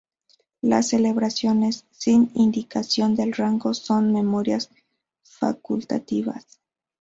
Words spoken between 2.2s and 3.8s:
indicación del rango